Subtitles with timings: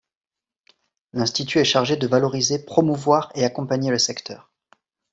[1.13, 4.51] L'institut est chargé de valoriser, promouvoir et accompagner le secteur.